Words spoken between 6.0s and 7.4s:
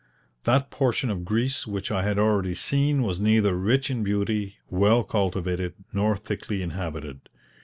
thickly inhabited.